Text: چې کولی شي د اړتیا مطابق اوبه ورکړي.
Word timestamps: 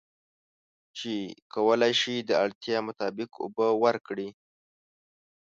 چې 0.97 1.13
کولی 1.53 1.93
شي 2.01 2.15
د 2.19 2.31
اړتیا 2.43 2.77
مطابق 2.87 3.29
اوبه 3.43 3.67
ورکړي. 3.83 4.29